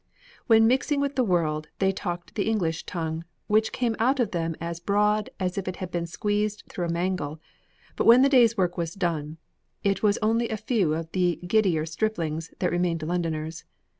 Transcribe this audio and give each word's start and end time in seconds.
When 0.47 0.65
mixing 0.65 0.99
with 0.99 1.15
the 1.15 1.23
world 1.23 1.67
they 1.77 1.91
talked 1.91 2.33
the 2.33 2.49
English 2.49 2.87
tongue, 2.87 3.23
which 3.45 3.71
came 3.71 3.95
out 3.99 4.19
of 4.19 4.31
them 4.31 4.55
as 4.59 4.79
broad 4.79 5.29
as 5.39 5.59
if 5.59 5.67
it 5.67 5.75
had 5.75 5.91
been 5.91 6.07
squeezed 6.07 6.63
through 6.67 6.85
a 6.87 6.91
mangle, 6.91 7.39
but 7.95 8.07
when 8.07 8.23
the 8.23 8.27
day's 8.27 8.57
work 8.57 8.79
was 8.79 8.95
done, 8.95 9.37
it 9.83 10.01
was 10.01 10.17
only 10.23 10.49
a 10.49 10.57
few 10.57 10.95
of 10.95 11.11
the 11.11 11.35
giddier 11.45 11.85
striplings 11.85 12.51
that 12.57 12.71
remained 12.71 13.03
Londoners. 13.03 13.63